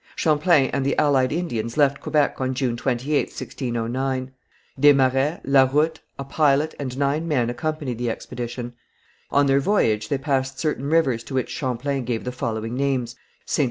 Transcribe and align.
Champlain 0.15 0.71
and 0.73 0.83
the 0.83 0.97
allied 0.97 1.31
Indians 1.31 1.77
left 1.77 1.99
Quebec 2.01 2.41
on 2.41 2.55
June 2.55 2.75
28th, 2.75 3.37
1609. 3.39 4.31
Des 4.79 4.93
Marets, 4.93 5.39
La 5.43 5.67
Routte, 5.67 5.99
a 6.17 6.23
pilot, 6.23 6.73
and 6.79 6.97
nine 6.97 7.27
men 7.27 7.51
accompanied 7.51 7.99
the 7.99 8.09
expedition. 8.09 8.73
On 9.29 9.45
their 9.45 9.59
voyage 9.59 10.09
they 10.09 10.17
passed 10.17 10.57
certain 10.57 10.89
rivers 10.89 11.23
to 11.25 11.35
which 11.35 11.51
Champlain 11.51 12.03
gave 12.03 12.23
the 12.23 12.31
following 12.31 12.73
names, 12.73 13.15
Ste. 13.45 13.59